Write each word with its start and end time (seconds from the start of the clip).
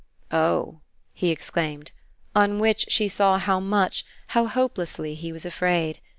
"Oh!" 0.31 0.79
he 1.13 1.29
exclaimed; 1.29 1.91
on 2.35 2.57
which 2.57 2.87
she 2.89 3.07
saw 3.07 3.37
how 3.37 3.59
much, 3.59 4.03
how 4.29 4.47
hopelessly 4.47 5.13
he 5.13 5.31
was 5.31 5.45
afraid. 5.45 5.99